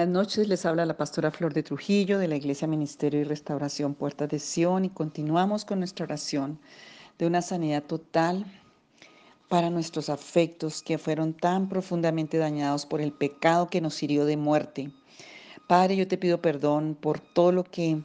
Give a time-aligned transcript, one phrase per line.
[0.00, 3.92] Buenas noches, les habla la pastora Flor de Trujillo de la Iglesia Ministerio y Restauración
[3.92, 6.58] Puertas de Sion y continuamos con nuestra oración
[7.18, 8.46] de una sanidad total
[9.50, 14.38] para nuestros afectos que fueron tan profundamente dañados por el pecado que nos hirió de
[14.38, 14.90] muerte.
[15.68, 18.02] Padre, yo te pido perdón por todo lo que,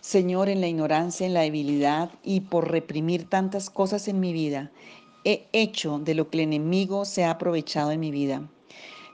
[0.00, 4.70] Señor, en la ignorancia, en la debilidad y por reprimir tantas cosas en mi vida,
[5.24, 8.48] he hecho de lo que el enemigo se ha aprovechado en mi vida.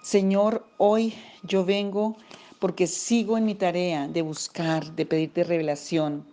[0.02, 2.16] Señor, hoy yo vengo
[2.58, 6.24] porque sigo en mi tarea de buscar, de pedirte revelación.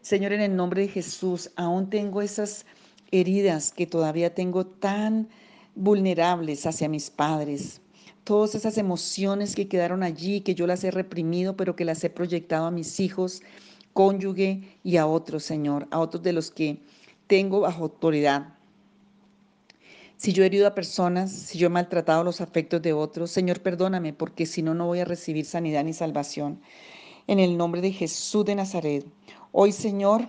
[0.00, 2.64] Señor, en el nombre de Jesús, aún tengo esas
[3.10, 5.28] heridas que todavía tengo tan
[5.74, 7.82] vulnerables hacia mis padres.
[8.24, 12.08] Todas esas emociones que quedaron allí, que yo las he reprimido, pero que las he
[12.08, 13.42] proyectado a mis hijos,
[13.92, 16.78] cónyuge y a otros, Señor, a otros de los que
[17.26, 18.59] tengo bajo autoridad.
[20.20, 23.62] Si yo he herido a personas, si yo he maltratado los afectos de otros, Señor,
[23.62, 26.60] perdóname, porque si no, no voy a recibir sanidad ni salvación.
[27.26, 29.06] En el nombre de Jesús de Nazaret.
[29.50, 30.28] Hoy, Señor,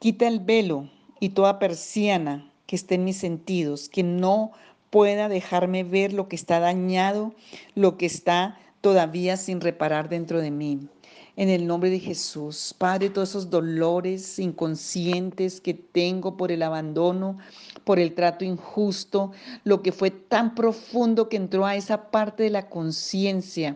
[0.00, 4.52] quita el velo y toda persiana que esté en mis sentidos, que no
[4.90, 7.34] pueda dejarme ver lo que está dañado,
[7.74, 10.90] lo que está todavía sin reparar dentro de mí.
[11.40, 17.38] En el nombre de Jesús, Padre, todos esos dolores inconscientes que tengo por el abandono,
[17.84, 19.32] por el trato injusto,
[19.64, 23.74] lo que fue tan profundo que entró a esa parte de la conciencia,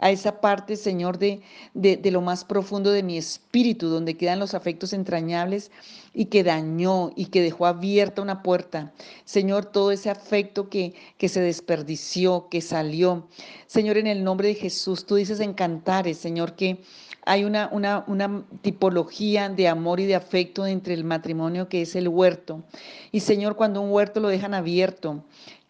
[0.00, 1.40] a esa parte, Señor, de,
[1.72, 5.70] de, lo más profundo de mi espíritu, donde quedan los afectos entrañables
[6.14, 8.92] y que dañó y que dejó abierta una puerta.
[9.24, 13.28] Señor, todo ese afecto que, que se desperdició, que salió.
[13.68, 16.82] Señor, en el nombre de Jesús, tú dices en Cantares, Señor, que
[17.26, 22.08] hay una, una, tipología de amor y de afecto entre el matrimonio que es el
[22.08, 22.62] huerto.
[23.12, 25.24] Y Señor, cuando un huerto lo dejan abierto,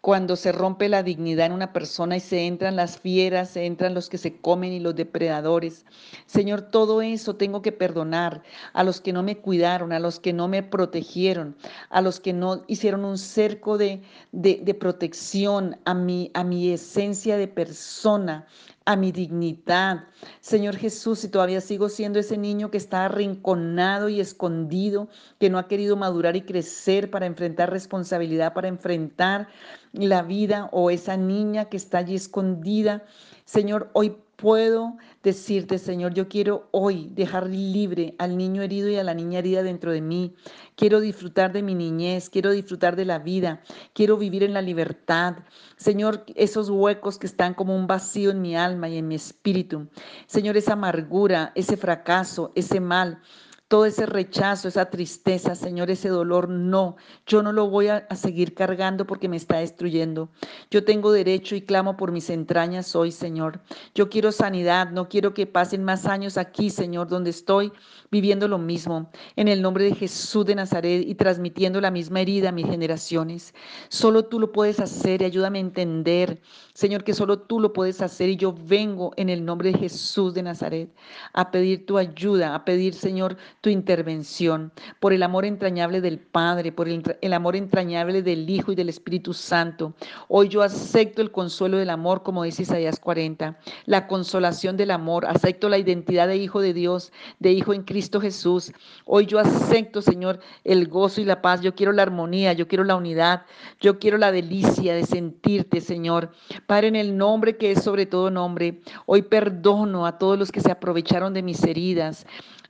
[0.05, 3.95] cuando se rompe la dignidad en una persona y se entran las fieras, se entran
[3.95, 5.83] los que se comen y los depredadores.
[6.27, 8.43] Señor, todo eso tengo que perdonar
[8.73, 11.55] a los que no me cuidaron, a los que no me protegieron,
[11.89, 17.35] a los que no hicieron un cerco de, de, protección a mi, a mi esencia
[17.35, 18.45] de persona,
[18.85, 20.05] a mi dignidad.
[20.41, 25.09] Señor Jesús, si todavía sigo siendo ese niño que está arrinconado y escondido,
[25.39, 29.47] que no ha querido madurar y crecer para enfrentar responsabilidad, para enfrentar
[29.91, 33.03] la vida o esa niña que está allí escondida.
[33.45, 39.03] Señor, hoy puedo decirte, Señor, yo quiero hoy dejar libre al niño herido y a
[39.03, 40.35] la niña herida dentro de mí.
[40.75, 43.61] Quiero disfrutar de mi niñez, quiero disfrutar de la vida,
[43.93, 45.37] quiero vivir en la libertad.
[45.77, 49.87] Señor, esos huecos que están como un vacío en mi alma y en mi espíritu.
[50.27, 53.21] Señor, esa amargura, ese fracaso, ese mal
[53.67, 58.53] todo ese rechazo, esa tristeza, Señor, ese dolor, no, yo no lo voy a, seguir
[58.53, 60.29] cargando porque me está destruyendo.
[60.69, 63.61] Yo tengo derecho y clamo por mis entrañas hoy, Señor.
[63.95, 67.71] Yo quiero sanidad, no quiero que pasen más años aquí, Señor, donde estoy
[68.11, 72.49] viviendo lo mismo, en el nombre de Jesús de Nazaret y transmitiendo la misma herida
[72.49, 73.53] a mis generaciones.
[73.89, 76.39] Solo tú lo puedes hacer y ayúdame a entender,
[76.73, 80.33] Señor, que solo tú lo puedes hacer y yo vengo en el nombre de Jesús
[80.33, 80.95] de Nazaret
[81.33, 86.71] a pedir tu ayuda, a pedir, Señor, tu intervención, por el amor entrañable del Padre,
[86.71, 89.95] por el, amor entrañable del Hijo y del Espíritu Santo.
[90.27, 95.25] Hoy yo acepto el consuelo del amor, como dice Isaías 40, la consolación del amor,
[95.25, 98.71] acepto la identidad de Hijo de Dios, de Hijo en Cristo Jesús.
[99.03, 101.61] Hoy yo acepto, Señor, el gozo y la paz.
[101.61, 103.47] Yo quiero la armonía, yo quiero la unidad,
[103.81, 106.29] yo quiero la delicia de sentirte, Señor.
[106.67, 110.61] Padre, en el nombre que es sobre todo nombre, hoy perdono a todos los que
[110.61, 112.27] se aprovecharon de mis heridas.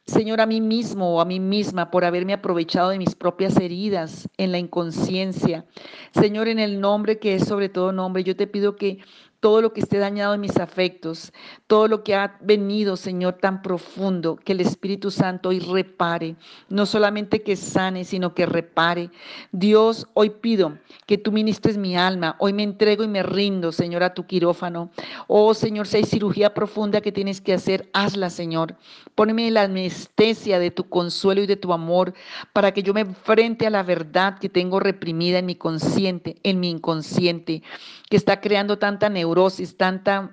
[0.08, 4.30] Señor, a mí mismo o a mí misma por haberme aprovechado de mis propias heridas
[4.38, 5.66] en la inconsciencia.
[6.14, 9.00] Señor, en el nombre que es sobre todo nombre, yo te pido que
[9.46, 11.32] todo lo que esté dañado en mis afectos,
[11.68, 16.36] todo lo que ha venido, Señor, tan profundo, que el Espíritu Santo hoy repare,
[16.68, 19.12] no solamente que sane, sino que repare.
[19.52, 24.02] Dios, hoy pido que tú ministres mi alma, hoy me entrego y me rindo, Señor,
[24.02, 24.90] a tu quirófano.
[25.28, 28.76] Oh, Señor, si hay cirugía profunda que tienes que hacer, hazla, Señor.
[29.14, 32.16] Póneme la anestesia de tu consuelo y de tu amor
[32.52, 36.60] para que yo me enfrente a la verdad que tengo reprimida en mi consciente, en
[36.60, 37.62] mi inconsciente,
[38.10, 39.35] que está creando tanta neurosis
[39.78, 40.32] tanta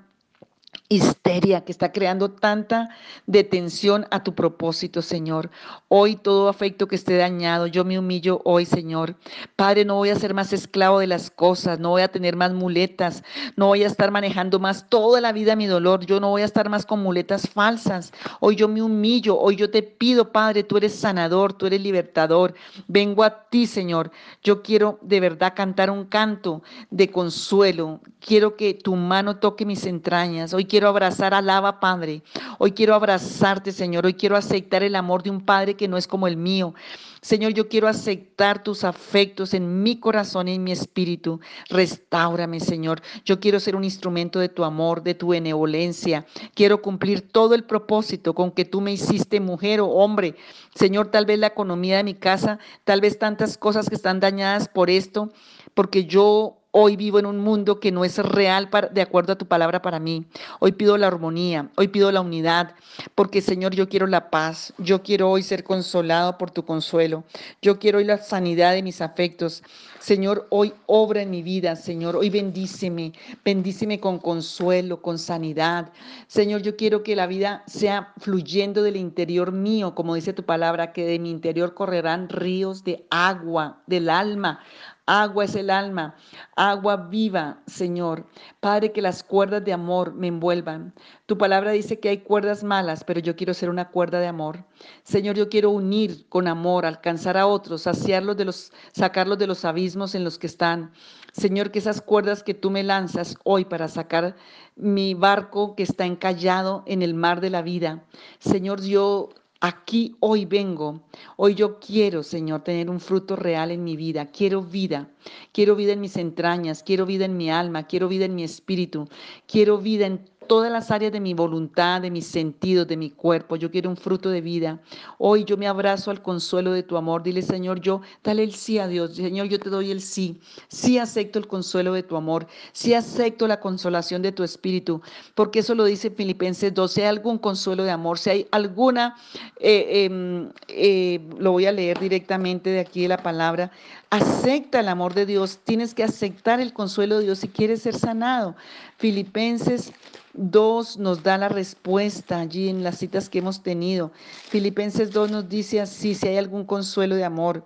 [0.89, 2.91] histeria que está creando tanta
[3.27, 5.51] detención a tu propósito, Señor.
[5.89, 9.17] Hoy todo afecto que esté dañado, yo me humillo hoy, Señor.
[9.57, 12.53] Padre, no voy a ser más esclavo de las cosas, no voy a tener más
[12.53, 13.23] muletas,
[13.57, 16.47] no voy a estar manejando más toda la vida mi dolor, yo no voy a
[16.47, 18.13] estar más con muletas falsas.
[18.41, 22.55] Hoy yo me humillo, hoy yo te pido, Padre, tú eres sanador, tú eres libertador.
[22.87, 24.11] Vengo a ti, Señor.
[24.43, 28.01] Yo quiero de verdad cantar un canto de consuelo.
[28.21, 30.53] Quiero que tu mano toque mis entrañas.
[30.63, 32.23] Hoy quiero abrazar al Abba Padre.
[32.59, 34.07] Hoy quiero abrazarte, Señor.
[34.07, 36.73] Hoy quiero aceptar el amor de un Padre que no es como el mío.
[37.21, 41.41] Señor, yo quiero aceptar tus afectos en mi corazón y en mi espíritu.
[41.69, 43.03] Restáurame, Señor.
[43.25, 46.27] Yo quiero ser un instrumento de tu amor, de tu benevolencia.
[46.55, 50.37] Quiero cumplir todo el propósito con que tú me hiciste mujer o hombre.
[50.77, 54.69] Señor, tal vez la economía de mi casa, tal vez tantas cosas que están dañadas
[54.69, 55.33] por esto,
[55.75, 59.45] porque yo Hoy vivo en un mundo que no es real de acuerdo a tu
[59.45, 60.25] palabra para mí.
[60.59, 62.75] Hoy pido la armonía, hoy pido la unidad,
[63.15, 64.73] porque Señor, yo quiero la paz.
[64.79, 67.25] Yo quiero hoy ser consolado por tu consuelo.
[67.61, 69.63] Yo quiero hoy la sanidad de mis afectos.
[70.01, 71.77] Señor, hoy obra en mi vida.
[71.77, 73.13] Señor, hoy bendíceme.
[73.45, 75.93] Bendíceme con consuelo, con sanidad.
[76.27, 80.95] Señor, yo quiero que la vida sea fluyendo del interior mío, como dice tu palabra,
[80.95, 84.61] que de mi interior correrán ríos de agua, del alma
[85.07, 86.15] Agua es el alma,
[86.55, 88.25] agua viva, Señor.
[88.61, 90.95] Padre, que las cuerdas de amor me envuelvan.
[91.27, 94.65] Tu palabra dice que hay cuerdas malas, pero yo quiero ser una cuerda de amor.
[95.03, 99.65] Señor, yo quiero unir con amor, alcanzar a otros, saciarlos de los, sacarlos de los
[99.65, 100.93] abismos en los que están.
[101.33, 104.37] Señor, que esas cuerdas que tú me lanzas hoy para sacar
[104.77, 108.05] mi barco que está encallado en el mar de la vida.
[108.39, 109.31] Señor, yo
[109.65, 111.05] Aquí hoy vengo,
[111.37, 114.27] hoy yo quiero, Señor, tener un fruto real en mi vida.
[114.27, 115.09] Quiero vida,
[115.53, 119.09] quiero vida en mis entrañas, quiero vida en mi alma, quiero vida en mi espíritu,
[119.47, 123.57] quiero vida en todas las áreas de mi voluntad, de mis sentidos, de mi cuerpo.
[123.57, 124.81] Yo quiero un fruto de vida.
[125.19, 127.23] Hoy yo me abrazo al consuelo de tu amor.
[127.23, 129.17] Dile, Señor, yo, dale el sí a Dios.
[129.17, 130.41] Señor, yo te doy el sí.
[130.69, 132.47] Sí acepto el consuelo de tu amor.
[132.73, 135.01] Sí acepto la consolación de tu espíritu.
[135.35, 136.93] Porque eso lo dice Filipenses 2.
[136.93, 139.17] Si hay algún consuelo de amor, si hay alguna,
[139.61, 143.71] eh, em, eh, lo voy a leer directamente de aquí de la palabra.
[144.13, 145.61] Acepta el amor de Dios.
[145.65, 148.55] Tienes que aceptar el consuelo de Dios si quieres ser sanado.
[148.99, 149.95] Filipenses
[150.35, 154.13] 2 nos da la respuesta allí en las citas que hemos tenido.
[154.51, 157.65] Filipenses 2 nos dice así, si hay algún consuelo de amor,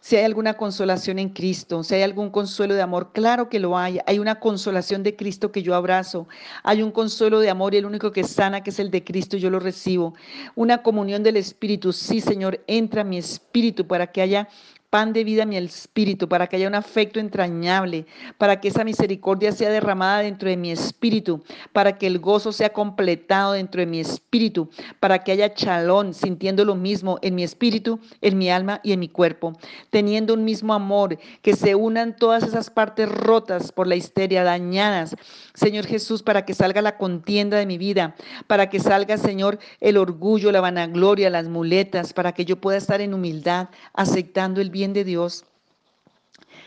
[0.00, 3.78] si hay alguna consolación en Cristo, si hay algún consuelo de amor, claro que lo
[3.78, 3.98] hay.
[4.06, 6.28] Hay una consolación de Cristo que yo abrazo.
[6.64, 9.36] Hay un consuelo de amor y el único que sana, que es el de Cristo,
[9.36, 10.14] yo lo recibo.
[10.56, 11.92] Una comunión del Espíritu.
[11.92, 14.48] Sí, Señor, entra mi espíritu para que haya
[14.90, 18.06] pan de vida mi espíritu, para que haya un afecto entrañable,
[18.38, 21.42] para que esa misericordia sea derramada dentro de mi espíritu,
[21.72, 26.64] para que el gozo sea completado dentro de mi espíritu, para que haya chalón, sintiendo
[26.64, 29.52] lo mismo en mi espíritu, en mi alma y en mi cuerpo,
[29.90, 35.16] teniendo un mismo amor, que se unan todas esas partes rotas por la histeria, dañadas,
[35.54, 38.14] Señor Jesús, para que salga la contienda de mi vida,
[38.46, 43.00] para que salga, Señor, el orgullo, la vanagloria, las muletas, para que yo pueda estar
[43.00, 45.46] en humildad, aceptando el bien de Dios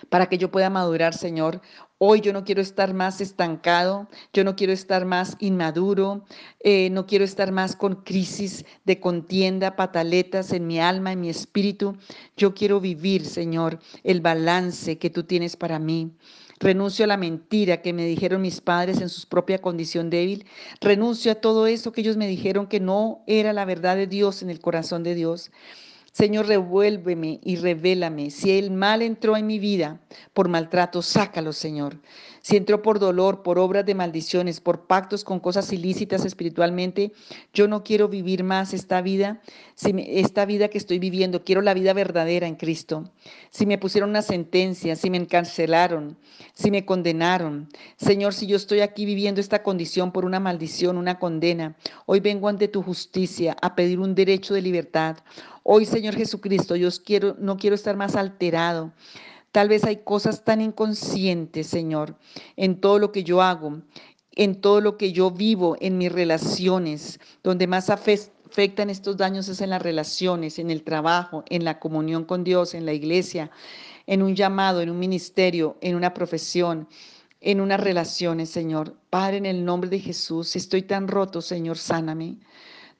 [0.10, 1.62] para que yo pueda madurar, Señor.
[2.00, 6.24] Hoy yo no quiero estar más estancado, yo no quiero estar más inmaduro,
[6.62, 11.30] eh, no quiero estar más con crisis de contienda, pataletas en mi alma, en mi
[11.30, 11.98] espíritu.
[12.36, 16.12] Yo quiero vivir, Señor, el balance que tú tienes para mí.
[16.60, 20.46] Renuncio a la mentira que me dijeron mis padres en su propia condición débil.
[20.82, 24.42] Renuncio a todo eso que ellos me dijeron que no era la verdad de Dios
[24.42, 25.52] en el corazón de Dios.
[26.20, 28.30] Señor, revuélveme y revélame.
[28.30, 30.02] Si el mal entró en mi vida
[30.34, 31.96] por maltrato, sácalo, Señor.
[32.42, 37.12] Si entró por dolor, por obras de maldiciones, por pactos con cosas ilícitas espiritualmente,
[37.54, 39.42] yo no quiero vivir más esta vida,
[39.84, 43.12] esta vida que estoy viviendo, quiero la vida verdadera en Cristo.
[43.50, 46.18] Si me pusieron una sentencia, si me encarcelaron,
[46.54, 51.20] si me condenaron, Señor, si yo estoy aquí viviendo esta condición por una maldición, una
[51.20, 55.18] condena, hoy vengo ante tu justicia a pedir un derecho de libertad.
[55.64, 58.92] Hoy, Señor Jesucristo, yo quiero, no quiero estar más alterado.
[59.52, 62.16] Tal vez hay cosas tan inconscientes, Señor,
[62.56, 63.82] en todo lo que yo hago,
[64.32, 69.62] en todo lo que yo vivo, en mis relaciones, donde más afectan estos daños es
[69.62, 73.50] en las relaciones, en el trabajo, en la comunión con Dios, en la iglesia,
[74.06, 76.88] en un llamado, en un ministerio, en una profesión,
[77.42, 78.96] en unas relaciones, Señor.
[79.10, 82.38] Padre, en el nombre de Jesús, si estoy tan roto, Señor, sáname.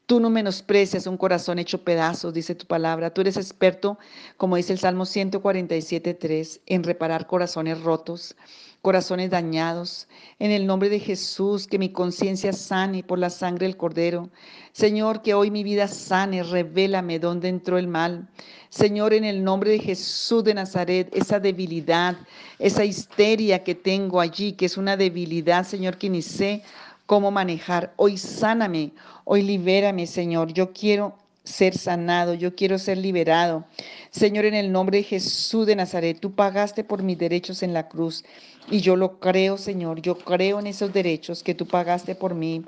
[0.10, 3.14] Tú no menosprecias un corazón hecho pedazos, dice tu palabra.
[3.14, 4.00] Tú eres experto,
[4.38, 8.36] como dice el Salmo 147.3, en reparar corazones rotos,
[8.82, 10.08] corazones dañados.
[10.40, 14.32] En el nombre de Jesús, que mi conciencia sane por la sangre del Cordero.
[14.72, 18.28] Señor, que hoy mi vida sane, revélame dónde entró el mal.
[18.70, 22.18] Señor, en el nombre de Jesús de Nazaret, esa debilidad,
[22.58, 26.64] esa histeria que tengo allí, que es una debilidad, Señor, que ni sé
[27.10, 27.92] cómo manejar.
[27.96, 28.92] Hoy sáname,
[29.26, 30.54] hoy libérame, Señor.
[30.54, 33.66] Yo quiero ser sanado, yo quiero ser liberado.
[34.12, 37.88] Señor, en el nombre de Jesús de Nazaret, tú pagaste por mis derechos en la
[37.88, 38.24] cruz
[38.70, 42.64] y yo lo creo, Señor, yo creo en esos derechos que tú pagaste por mí.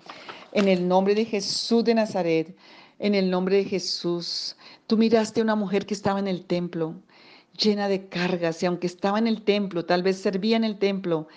[0.54, 2.56] En el nombre de Jesús de Nazaret,
[2.98, 4.56] en el nombre de Jesús,
[4.88, 6.96] tú miraste a una mujer que estaba en el templo
[7.60, 11.28] llena de cargas y aunque estaba en el templo, tal vez servía en el templo,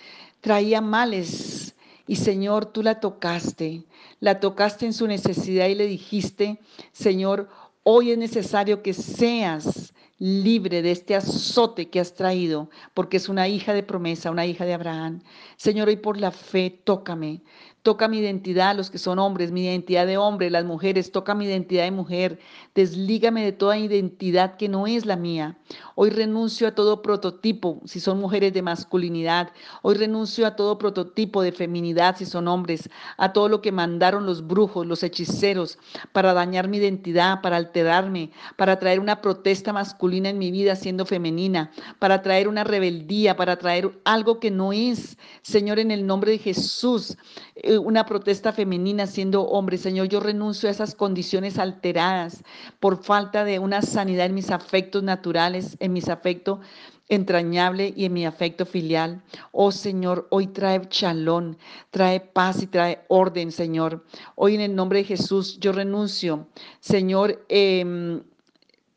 [0.41, 1.74] traía males
[2.07, 3.83] y Señor, tú la tocaste,
[4.19, 6.59] la tocaste en su necesidad y le dijiste,
[6.91, 7.49] Señor,
[7.83, 13.47] hoy es necesario que seas libre de este azote que has traído, porque es una
[13.47, 15.21] hija de promesa, una hija de Abraham.
[15.57, 17.41] Señor, hoy por la fe, tócame,
[17.85, 21.45] Toca mi identidad, los que son hombres, mi identidad de hombre, las mujeres, toca mi
[21.45, 22.39] identidad de mujer.
[22.73, 25.59] Deslígame de toda identidad que no es la mía.
[25.93, 29.51] Hoy renuncio a todo prototipo, si son mujeres de masculinidad.
[29.83, 32.89] Hoy renuncio a todo prototipo de feminidad, si son hombres.
[33.17, 35.77] A todo lo que mandaron los brujos, los hechiceros,
[36.11, 41.05] para dañar mi identidad, para alterarme, para traer una protesta masculina en mi vida siendo
[41.05, 45.19] femenina, para traer una rebeldía, para traer algo que no es.
[45.43, 47.15] Señor, en el nombre de Jesús.
[47.55, 49.77] Eh, una protesta femenina siendo hombre.
[49.77, 52.43] Señor, yo renuncio a esas condiciones alteradas
[52.79, 56.59] por falta de una sanidad en mis afectos naturales, en mis afectos
[57.07, 59.23] entrañable y en mi afecto filial.
[59.51, 61.57] Oh Señor, hoy trae chalón,
[61.91, 64.05] trae paz y trae orden, Señor.
[64.35, 66.47] Hoy en el nombre de Jesús yo renuncio,
[66.79, 68.23] Señor, em,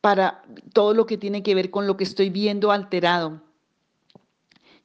[0.01, 3.43] para todo lo que tiene que ver con lo que estoy viendo alterado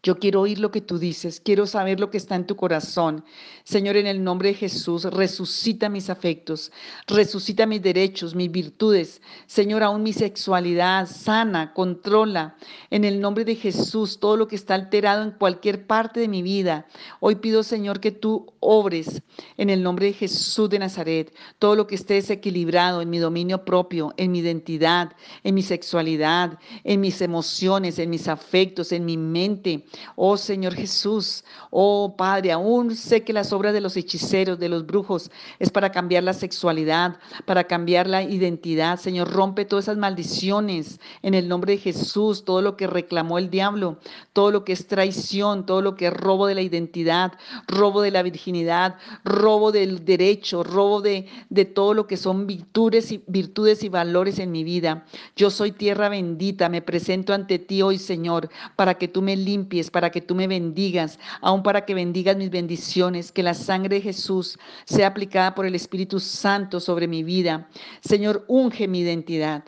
[0.03, 3.24] yo quiero oír lo que tú dices, quiero saber lo que está en tu corazón.
[3.63, 6.74] Señor, en el nombre de Jesús, resucita mis afectos,
[7.07, 9.22] resucita mis derechos, mis virtudes.
[9.45, 12.57] Señor, aún mi sexualidad sana, controla.
[12.89, 16.41] En el nombre de Jesús, todo lo que está alterado en cualquier parte de mi
[16.41, 16.86] vida.
[17.22, 19.22] Hoy pido, Señor, que tú obres
[19.55, 21.33] en el nombre de Jesús de Nazaret.
[21.60, 25.13] Todo lo que esté desequilibrado en mi dominio propio, en mi identidad,
[25.45, 29.86] en mi sexualidad, en mis emociones, en mis afectos, en mi mente
[30.16, 34.86] Oh Señor Jesús, oh Padre, aún sé que las obras de los hechiceros, de los
[34.86, 39.00] brujos, es para cambiar la sexualidad, para cambiar la identidad.
[39.00, 43.50] Señor, rompe todas esas maldiciones en el nombre de Jesús, todo lo que reclamó el
[43.50, 43.98] diablo,
[44.34, 47.34] todo lo que es traición, todo lo que es robo de la identidad,
[47.68, 53.12] robo de la virginidad, robo del derecho, robo de, de todo lo que son virtudes
[53.12, 55.06] y, virtudes y valores en mi vida.
[55.36, 59.83] Yo soy tierra bendita, me presento ante ti hoy, Señor, para que tú me limpies
[59.90, 64.02] para que tú me bendigas, aún para que bendigas mis bendiciones, que la sangre de
[64.02, 67.68] Jesús sea aplicada por el Espíritu Santo sobre mi vida.
[68.02, 69.63] Señor, unge mi identidad.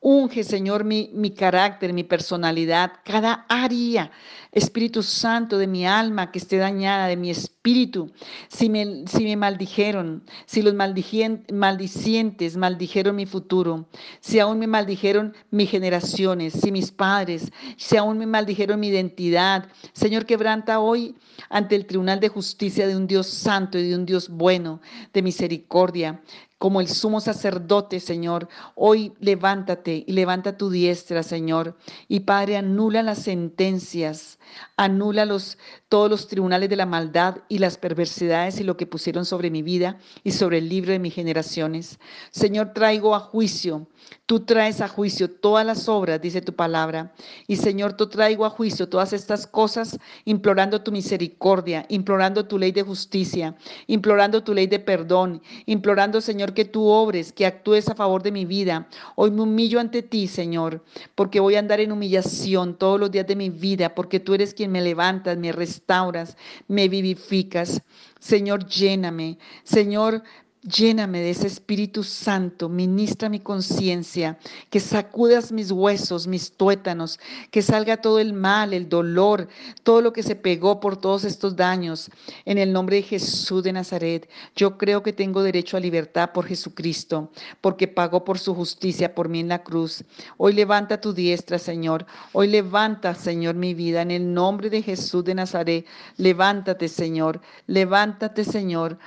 [0.00, 4.12] Unge, Señor, mi, mi carácter, mi personalidad, cada área,
[4.58, 8.12] Espíritu Santo, de mi alma que esté dañada, de mi espíritu.
[8.48, 13.88] Si me, si me maldijeron, si los maldicientes maldijeron mi futuro,
[14.20, 19.68] si aún me maldijeron mis generaciones, si mis padres, si aún me maldijeron mi identidad,
[19.92, 21.14] Señor, quebranta hoy
[21.50, 24.80] ante el tribunal de justicia de un Dios santo y de un Dios bueno,
[25.12, 26.20] de misericordia
[26.58, 28.48] como el sumo sacerdote, Señor.
[28.74, 31.76] Hoy levántate y levanta tu diestra, Señor.
[32.08, 34.38] Y Padre, anula las sentencias,
[34.76, 39.24] anula los, todos los tribunales de la maldad y las perversidades y lo que pusieron
[39.24, 41.98] sobre mi vida y sobre el libro de mis generaciones.
[42.30, 43.86] Señor, traigo a juicio
[44.26, 47.12] Tú traes a juicio todas las obras, dice tu palabra.
[47.46, 52.72] Y Señor, tú traigo a juicio todas estas cosas, implorando tu misericordia, implorando tu ley
[52.72, 57.94] de justicia, implorando tu ley de perdón, implorando, Señor, que tú obres, que actúes a
[57.94, 58.86] favor de mi vida.
[59.14, 63.26] Hoy me humillo ante ti, Señor, porque voy a andar en humillación todos los días
[63.26, 67.82] de mi vida, porque tú eres quien me levantas, me restauras, me vivificas.
[68.18, 69.38] Señor, lléname.
[69.64, 70.22] Señor,
[70.62, 74.36] Lléname de ese Espíritu Santo, ministra mi conciencia,
[74.70, 77.20] que sacudas mis huesos, mis tuétanos,
[77.52, 79.46] que salga todo el mal, el dolor,
[79.84, 82.10] todo lo que se pegó por todos estos daños.
[82.44, 86.44] En el nombre de Jesús de Nazaret, yo creo que tengo derecho a libertad por
[86.44, 90.02] Jesucristo, porque pagó por su justicia por mí en la cruz.
[90.38, 92.04] Hoy levanta tu diestra, Señor.
[92.32, 94.02] Hoy levanta, Señor, mi vida.
[94.02, 95.86] En el nombre de Jesús de Nazaret,
[96.16, 97.40] levántate, Señor.
[97.68, 98.98] Levántate, Señor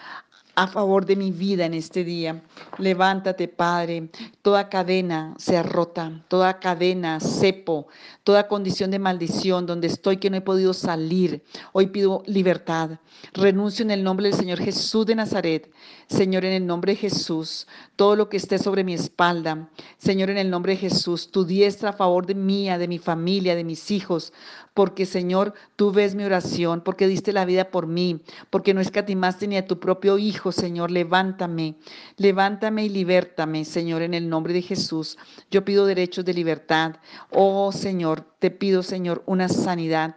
[0.62, 2.44] a favor de mi vida en este día.
[2.78, 4.10] Levántate, Padre.
[4.44, 7.88] Toda cadena sea rota, toda cadena, cepo,
[8.24, 11.44] toda condición de maldición donde estoy que no he podido salir.
[11.74, 13.00] Hoy pido libertad.
[13.34, 15.74] Renuncio en el nombre del Señor Jesús de Nazaret.
[16.12, 19.70] Señor, en el nombre de Jesús, todo lo que esté sobre mi espalda.
[19.98, 23.56] Señor, en el nombre de Jesús, tu diestra a favor de mía, de mi familia,
[23.56, 24.34] de mis hijos.
[24.74, 29.48] Porque, Señor, tú ves mi oración, porque diste la vida por mí, porque no escatimaste
[29.48, 31.76] ni a tu propio Hijo Señor, levántame,
[32.18, 35.18] levántame y libértame, Señor, en el nombre de Jesús.
[35.50, 36.98] Yo pido derechos de libertad.
[37.30, 40.16] Oh, Señor, te pido, Señor, una sanidad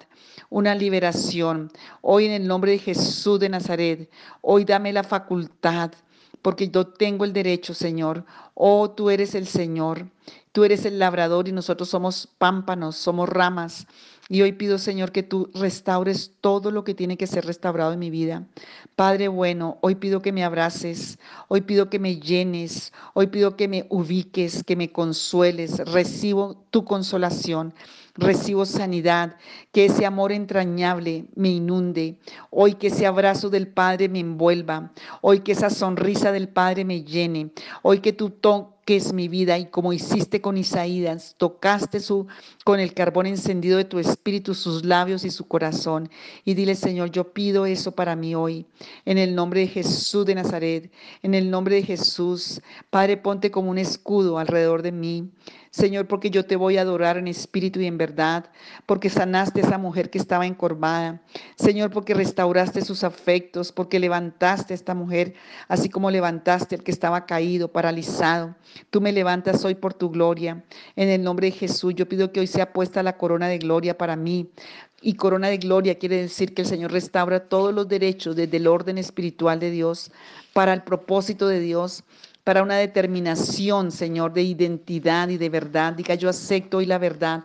[0.51, 1.71] una liberación.
[2.01, 5.93] Hoy en el nombre de Jesús de Nazaret, hoy dame la facultad,
[6.43, 8.25] porque yo tengo el derecho, Señor.
[8.55, 10.07] Oh, tú eres el Señor,
[10.55, 13.89] tú eres el labrador y nosotros somos pámpanos, somos ramas.
[14.29, 17.99] Y hoy pido, Señor, que tú restaures todo lo que tiene que ser restaurado en
[17.99, 18.47] mi vida.
[18.95, 21.19] Padre bueno, hoy pido que me abraces,
[21.49, 25.79] hoy pido que me llenes, hoy pido que me ubiques, que me consueles.
[25.93, 27.75] Recibo tu consolación
[28.17, 29.37] recibo sanidad,
[29.73, 32.17] que ese amor entrañable me inunde,
[32.51, 37.03] hoy que ese abrazo del Padre me envuelva, hoy que esa sonrisa del Padre me
[37.03, 37.51] llene,
[37.83, 38.13] hoy que
[38.85, 42.27] tú toques mi vida y como hiciste con Isaías, tocaste su
[42.65, 46.11] con el carbón encendido de tu espíritu sus labios y su corazón
[46.45, 48.67] y dile, Señor, yo pido eso para mí hoy,
[49.07, 50.91] en el nombre de Jesús de Nazaret,
[51.23, 52.61] en el nombre de Jesús,
[52.91, 55.31] Padre, ponte como un escudo alrededor de mí.
[55.75, 58.49] Señor, porque yo te voy a adorar en espíritu y en verdad,
[58.87, 61.21] porque sanaste a esa mujer que estaba encorvada.
[61.57, 65.35] Señor, porque restauraste sus afectos, porque levantaste a esta mujer,
[65.67, 68.55] así como levantaste al que estaba caído, paralizado.
[68.91, 70.63] Tú me levantas hoy por tu gloria.
[70.95, 73.99] En el nombre de Jesús, yo pido que hoy sea puesta la corona de gloria
[73.99, 74.49] para mí.
[75.03, 78.69] Y corona de gloria quiere decir que el Señor restaura todos los derechos desde el
[78.69, 80.13] orden espiritual de Dios
[80.53, 82.05] para el propósito de Dios
[82.45, 85.95] para una determinación, Señor, de identidad y de verdad.
[85.95, 87.45] Diga, yo acepto hoy la verdad.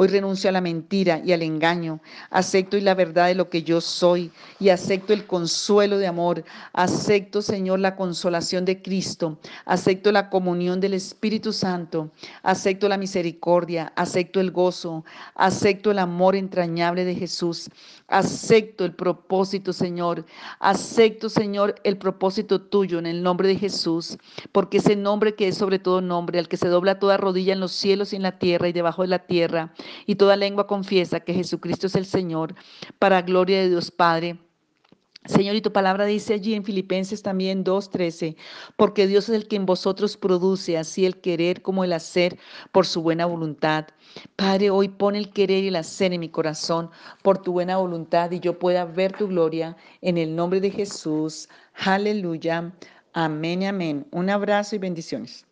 [0.00, 1.98] Hoy renuncio a la mentira y al engaño.
[2.30, 6.44] Acepto hoy la verdad de lo que yo soy y acepto el consuelo de amor.
[6.72, 9.40] Acepto, Señor, la consolación de Cristo.
[9.64, 12.12] Acepto la comunión del Espíritu Santo.
[12.44, 13.92] Acepto la misericordia.
[13.96, 15.04] Acepto el gozo.
[15.34, 17.68] Acepto el amor entrañable de Jesús.
[18.08, 20.24] Acepto el propósito, Señor.
[20.60, 24.16] Acepto, Señor, el propósito tuyo en el nombre de Jesús,
[24.50, 27.60] porque ese nombre que es sobre todo nombre, al que se dobla toda rodilla en
[27.60, 29.74] los cielos y en la tierra y debajo de la tierra,
[30.06, 32.54] y toda lengua confiesa que Jesucristo es el Señor,
[32.98, 34.38] para gloria de Dios Padre.
[35.28, 38.36] Señor, y tu palabra dice allí en Filipenses también 2.13,
[38.76, 42.38] porque Dios es el que en vosotros produce así el querer como el hacer
[42.72, 43.88] por su buena voluntad.
[44.36, 46.90] Padre, hoy pon el querer y el hacer en mi corazón
[47.22, 51.48] por tu buena voluntad y yo pueda ver tu gloria en el nombre de Jesús.
[51.74, 52.72] Aleluya.
[53.12, 54.06] Amén y amén.
[54.12, 55.44] Un abrazo y bendiciones.